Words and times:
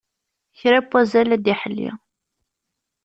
Kra 0.59 0.79
n 0.83 0.87
wazal 0.91 1.29
ad 1.35 1.41
d-iḥelli. 1.43 1.91